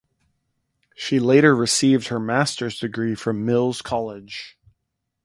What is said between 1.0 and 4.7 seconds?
later received her master's degree from Mills College.